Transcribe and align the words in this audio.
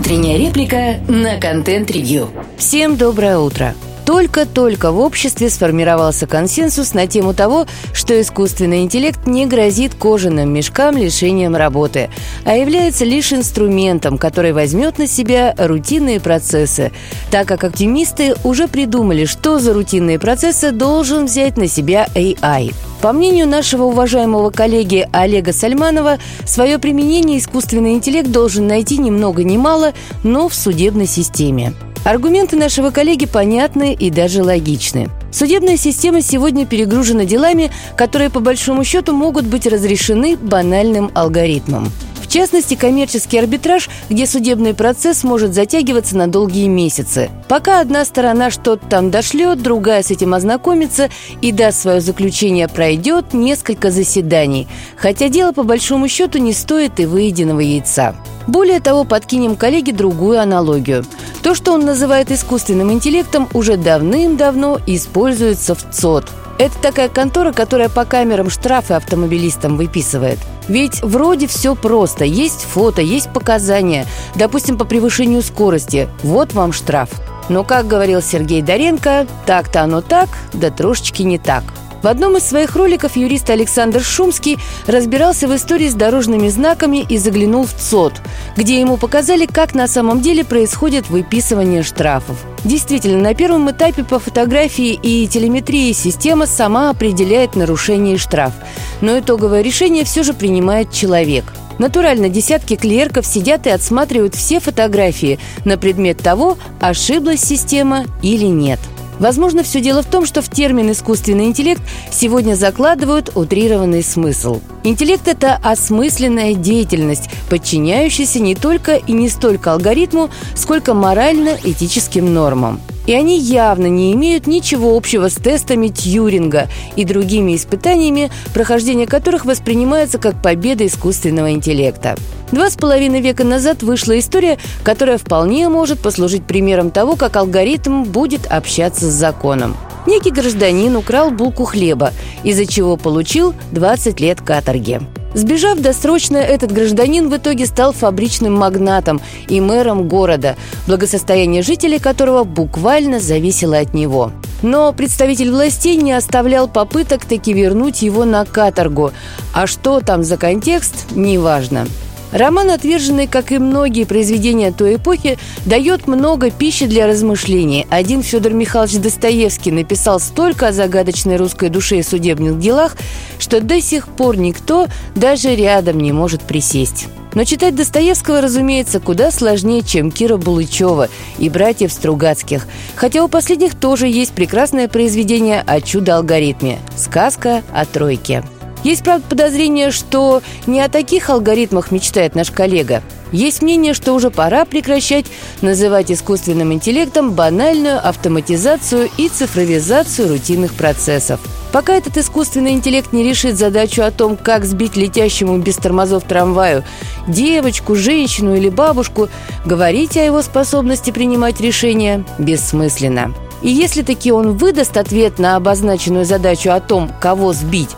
Утренняя 0.00 0.38
реплика 0.38 0.98
на 1.08 1.38
контент-ревью. 1.38 2.30
Всем 2.56 2.96
доброе 2.96 3.36
утро. 3.36 3.74
Только-только 4.06 4.92
в 4.92 4.98
обществе 4.98 5.50
сформировался 5.50 6.26
консенсус 6.26 6.94
на 6.94 7.06
тему 7.06 7.34
того, 7.34 7.66
что 7.92 8.18
искусственный 8.18 8.82
интеллект 8.82 9.26
не 9.26 9.44
грозит 9.44 9.94
кожаным 9.94 10.54
мешкам 10.54 10.96
лишением 10.96 11.54
работы, 11.54 12.08
а 12.46 12.56
является 12.56 13.04
лишь 13.04 13.34
инструментом, 13.34 14.16
который 14.16 14.54
возьмет 14.54 14.96
на 14.96 15.06
себя 15.06 15.54
рутинные 15.58 16.18
процессы, 16.18 16.92
так 17.30 17.46
как 17.46 17.62
оптимисты 17.62 18.34
уже 18.42 18.68
придумали, 18.68 19.26
что 19.26 19.58
за 19.58 19.74
рутинные 19.74 20.18
процессы 20.18 20.72
должен 20.72 21.26
взять 21.26 21.58
на 21.58 21.68
себя 21.68 22.08
AI. 22.14 22.72
По 23.02 23.12
мнению 23.12 23.48
нашего 23.48 23.84
уважаемого 23.84 24.50
коллеги 24.50 25.08
Олега 25.10 25.54
Сальманова, 25.54 26.18
свое 26.44 26.78
применение 26.78 27.38
искусственный 27.38 27.94
интеллект 27.94 28.30
должен 28.30 28.66
найти 28.66 28.98
ни 28.98 29.10
много 29.10 29.42
ни 29.42 29.56
мало, 29.56 29.94
но 30.22 30.50
в 30.50 30.54
судебной 30.54 31.06
системе. 31.06 31.72
Аргументы 32.04 32.56
нашего 32.56 32.90
коллеги 32.90 33.24
понятны 33.24 33.94
и 33.94 34.10
даже 34.10 34.42
логичны. 34.42 35.08
Судебная 35.32 35.78
система 35.78 36.20
сегодня 36.20 36.66
перегружена 36.66 37.24
делами, 37.24 37.70
которые 37.96 38.28
по 38.28 38.40
большому 38.40 38.84
счету 38.84 39.14
могут 39.14 39.46
быть 39.46 39.66
разрешены 39.66 40.36
банальным 40.36 41.10
алгоритмом. 41.14 41.90
В 42.30 42.32
частности, 42.32 42.76
коммерческий 42.76 43.38
арбитраж, 43.38 43.90
где 44.08 44.24
судебный 44.24 44.72
процесс 44.72 45.24
может 45.24 45.52
затягиваться 45.52 46.16
на 46.16 46.28
долгие 46.28 46.68
месяцы. 46.68 47.28
Пока 47.48 47.80
одна 47.80 48.04
сторона 48.04 48.52
что-то 48.52 48.86
там 48.86 49.10
дошлет, 49.10 49.60
другая 49.60 50.04
с 50.04 50.12
этим 50.12 50.32
ознакомится 50.34 51.10
и 51.42 51.50
даст 51.50 51.80
свое 51.80 52.00
заключение, 52.00 52.68
пройдет 52.68 53.34
несколько 53.34 53.90
заседаний. 53.90 54.68
Хотя 54.96 55.28
дело 55.28 55.50
по 55.50 55.64
большому 55.64 56.06
счету 56.06 56.38
не 56.38 56.52
стоит 56.52 57.00
и 57.00 57.04
выеденного 57.04 57.58
яйца. 57.58 58.14
Более 58.46 58.78
того, 58.78 59.02
подкинем 59.02 59.56
коллеге 59.56 59.92
другую 59.92 60.40
аналогию. 60.40 61.04
То, 61.42 61.56
что 61.56 61.72
он 61.72 61.84
называет 61.84 62.30
искусственным 62.30 62.92
интеллектом, 62.92 63.48
уже 63.54 63.76
давным-давно 63.76 64.78
используется 64.86 65.74
в 65.74 65.82
ЦОД– 65.90 66.30
это 66.60 66.78
такая 66.82 67.08
контора, 67.08 67.52
которая 67.52 67.88
по 67.88 68.04
камерам 68.04 68.50
штрафы 68.50 68.92
автомобилистам 68.92 69.78
выписывает. 69.78 70.38
Ведь 70.68 71.02
вроде 71.02 71.46
все 71.46 71.74
просто. 71.74 72.26
Есть 72.26 72.64
фото, 72.64 73.00
есть 73.00 73.32
показания. 73.32 74.06
Допустим, 74.34 74.76
по 74.76 74.84
превышению 74.84 75.40
скорости. 75.40 76.06
Вот 76.22 76.52
вам 76.52 76.74
штраф. 76.74 77.08
Но, 77.48 77.64
как 77.64 77.88
говорил 77.88 78.20
Сергей 78.20 78.60
Доренко, 78.60 79.26
так-то 79.46 79.82
оно 79.82 80.02
так, 80.02 80.28
да 80.52 80.70
трошечки 80.70 81.22
не 81.22 81.38
так– 81.38 81.64
в 82.02 82.06
одном 82.06 82.36
из 82.36 82.44
своих 82.44 82.76
роликов 82.76 83.16
юрист 83.16 83.50
Александр 83.50 84.00
Шумский 84.00 84.58
разбирался 84.86 85.48
в 85.48 85.54
истории 85.54 85.88
с 85.88 85.94
дорожными 85.94 86.48
знаками 86.48 87.04
и 87.08 87.18
заглянул 87.18 87.66
в 87.66 87.72
ЦОД, 87.74 88.20
где 88.56 88.80
ему 88.80 88.96
показали, 88.96 89.46
как 89.46 89.74
на 89.74 89.86
самом 89.86 90.20
деле 90.20 90.44
происходит 90.44 91.10
выписывание 91.10 91.82
штрафов. 91.82 92.36
Действительно, 92.64 93.20
на 93.20 93.34
первом 93.34 93.70
этапе 93.70 94.04
по 94.04 94.18
фотографии 94.18 94.92
и 94.92 95.26
телеметрии 95.26 95.92
система 95.92 96.46
сама 96.46 96.90
определяет 96.90 97.56
нарушение 97.56 98.14
и 98.14 98.18
штраф. 98.18 98.52
Но 99.00 99.18
итоговое 99.18 99.62
решение 99.62 100.04
все 100.04 100.22
же 100.22 100.34
принимает 100.34 100.92
человек. 100.92 101.44
Натурально 101.78 102.28
десятки 102.28 102.76
клерков 102.76 103.24
сидят 103.24 103.66
и 103.66 103.70
отсматривают 103.70 104.34
все 104.34 104.60
фотографии 104.60 105.38
на 105.64 105.78
предмет 105.78 106.18
того, 106.18 106.58
ошиблась 106.78 107.40
система 107.40 108.04
или 108.20 108.44
нет. 108.44 108.78
Возможно, 109.20 109.62
все 109.62 109.82
дело 109.82 110.02
в 110.02 110.06
том, 110.06 110.24
что 110.24 110.40
в 110.40 110.48
термин 110.48 110.90
«искусственный 110.90 111.44
интеллект» 111.44 111.82
сегодня 112.10 112.54
закладывают 112.54 113.30
утрированный 113.34 114.02
смысл. 114.02 114.60
Интеллект– 114.82 115.22
это 115.28 115.60
осмысленная 115.62 116.54
деятельность, 116.54 117.28
подчиняющаяся 117.50 118.40
не 118.40 118.54
только 118.54 118.96
и 118.96 119.12
не 119.12 119.28
столько 119.28 119.74
алгоритму, 119.74 120.30
сколько 120.56 120.94
морально-этическим 120.94 122.32
нормам. 122.32 122.80
И 123.10 123.12
они 123.12 123.40
явно 123.40 123.86
не 123.86 124.12
имеют 124.12 124.46
ничего 124.46 124.96
общего 124.96 125.28
с 125.28 125.34
тестами 125.34 125.88
Тьюринга 125.88 126.68
и 126.94 127.04
другими 127.04 127.56
испытаниями, 127.56 128.30
прохождение 128.54 129.08
которых 129.08 129.44
воспринимается 129.44 130.18
как 130.18 130.40
победа 130.40 130.86
искусственного 130.86 131.50
интеллекта. 131.50 132.14
Два 132.52 132.70
с 132.70 132.76
половиной 132.76 133.20
века 133.20 133.42
назад 133.42 133.82
вышла 133.82 134.16
история, 134.16 134.58
которая 134.84 135.18
вполне 135.18 135.68
может 135.68 135.98
послужить 135.98 136.44
примером 136.44 136.92
того, 136.92 137.16
как 137.16 137.34
алгоритм 137.34 138.04
будет 138.04 138.46
общаться 138.46 139.10
с 139.10 139.14
законом. 139.14 139.76
Некий 140.06 140.30
гражданин 140.30 140.94
украл 140.94 141.32
булку 141.32 141.64
хлеба, 141.64 142.12
из-за 142.44 142.64
чего 142.64 142.96
получил 142.96 143.54
20 143.72 144.20
лет 144.20 144.40
каторги. 144.40 145.00
Сбежав 145.34 145.80
досрочно, 145.80 146.36
этот 146.36 146.72
гражданин 146.72 147.28
в 147.28 147.36
итоге 147.36 147.66
стал 147.66 147.92
фабричным 147.92 148.54
магнатом 148.54 149.20
и 149.48 149.60
мэром 149.60 150.08
города, 150.08 150.56
благосостояние 150.86 151.62
жителей 151.62 151.98
которого 151.98 152.44
буквально 152.44 153.20
зависело 153.20 153.78
от 153.78 153.94
него. 153.94 154.32
Но 154.62 154.92
представитель 154.92 155.50
властей 155.50 155.96
не 155.96 156.12
оставлял 156.12 156.68
попыток 156.68 157.24
таки 157.24 157.52
вернуть 157.52 158.02
его 158.02 158.24
на 158.24 158.44
каторгу. 158.44 159.12
А 159.54 159.66
что 159.66 160.00
там 160.00 160.22
за 160.22 160.36
контекст, 160.36 161.06
неважно. 161.12 161.86
Роман 162.32 162.70
«Отверженный», 162.70 163.26
как 163.26 163.52
и 163.52 163.58
многие 163.58 164.04
произведения 164.04 164.72
той 164.72 164.96
эпохи, 164.96 165.38
дает 165.66 166.06
много 166.06 166.50
пищи 166.50 166.86
для 166.86 167.06
размышлений. 167.06 167.86
Один 167.90 168.22
Федор 168.22 168.52
Михайлович 168.52 168.98
Достоевский 168.98 169.72
написал 169.72 170.20
столько 170.20 170.68
о 170.68 170.72
загадочной 170.72 171.36
русской 171.36 171.68
душе 171.68 171.98
и 171.98 172.02
судебных 172.02 172.58
делах, 172.58 172.96
что 173.38 173.60
до 173.60 173.80
сих 173.80 174.08
пор 174.08 174.36
никто 174.36 174.86
даже 175.14 175.54
рядом 175.54 175.98
не 175.98 176.12
может 176.12 176.42
присесть. 176.42 177.08
Но 177.34 177.44
читать 177.44 177.76
Достоевского, 177.76 178.40
разумеется, 178.40 178.98
куда 178.98 179.30
сложнее, 179.30 179.82
чем 179.82 180.10
Кира 180.10 180.36
Булычева 180.36 181.08
и 181.38 181.48
братьев 181.48 181.92
Стругацких. 181.92 182.66
Хотя 182.96 183.24
у 183.24 183.28
последних 183.28 183.74
тоже 183.74 184.08
есть 184.08 184.32
прекрасное 184.32 184.88
произведение 184.88 185.62
о 185.64 185.80
чудо-алгоритме 185.80 186.78
«Сказка 186.96 187.62
о 187.72 187.84
тройке». 187.86 188.42
Есть, 188.82 189.04
правда, 189.04 189.26
подозрение, 189.28 189.90
что 189.90 190.42
не 190.66 190.80
о 190.80 190.88
таких 190.88 191.28
алгоритмах 191.30 191.90
мечтает 191.90 192.34
наш 192.34 192.50
коллега. 192.50 193.02
Есть 193.32 193.62
мнение, 193.62 193.94
что 193.94 194.12
уже 194.12 194.30
пора 194.30 194.64
прекращать 194.64 195.26
называть 195.62 196.10
искусственным 196.10 196.72
интеллектом 196.72 197.32
банальную 197.32 198.04
автоматизацию 198.06 199.08
и 199.18 199.28
цифровизацию 199.28 200.28
рутинных 200.28 200.74
процессов. 200.74 201.40
Пока 201.72 201.94
этот 201.94 202.16
искусственный 202.16 202.72
интеллект 202.72 203.12
не 203.12 203.22
решит 203.22 203.56
задачу 203.56 204.02
о 204.02 204.10
том, 204.10 204.36
как 204.36 204.64
сбить 204.64 204.96
летящему 204.96 205.58
без 205.58 205.76
тормозов 205.76 206.24
трамваю 206.24 206.82
девочку, 207.28 207.94
женщину 207.94 208.56
или 208.56 208.68
бабушку, 208.68 209.28
говорить 209.64 210.16
о 210.16 210.24
его 210.24 210.42
способности 210.42 211.12
принимать 211.12 211.60
решения 211.60 212.24
бессмысленно. 212.38 213.32
И 213.62 213.70
если 213.70 214.02
таки 214.02 214.32
он 214.32 214.56
выдаст 214.56 214.96
ответ 214.96 215.38
на 215.38 215.54
обозначенную 215.54 216.24
задачу 216.24 216.70
о 216.70 216.80
том, 216.80 217.12
кого 217.20 217.52
сбить, 217.52 217.90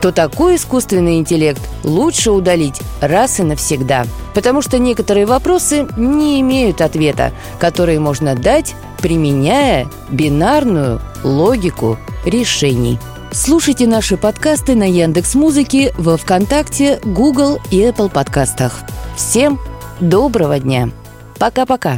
то 0.00 0.12
такой 0.12 0.56
искусственный 0.56 1.18
интеллект 1.18 1.60
лучше 1.82 2.30
удалить 2.30 2.80
раз 3.00 3.40
и 3.40 3.42
навсегда. 3.42 4.06
Потому 4.34 4.62
что 4.62 4.78
некоторые 4.78 5.26
вопросы 5.26 5.86
не 5.96 6.40
имеют 6.40 6.80
ответа, 6.80 7.32
которые 7.58 8.00
можно 8.00 8.34
дать, 8.34 8.74
применяя 8.98 9.86
бинарную 10.10 11.00
логику 11.22 11.98
решений. 12.24 12.98
Слушайте 13.32 13.86
наши 13.86 14.16
подкасты 14.16 14.74
на 14.74 14.88
Яндекс 14.88 15.34
Музыке, 15.34 15.92
во 15.98 16.16
ВКонтакте, 16.16 17.00
Google 17.04 17.58
и 17.70 17.82
Apple 17.82 18.10
подкастах. 18.10 18.80
Всем 19.16 19.58
доброго 20.00 20.58
дня! 20.58 20.90
Пока-пока! 21.38 21.94